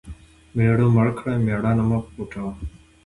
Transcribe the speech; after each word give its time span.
مېړه 0.55 0.87
مړ 0.95 1.07
کړه 1.17 1.33
مېړانه 1.45 1.83
مه 1.89 1.99
پوټوه. 2.13 2.51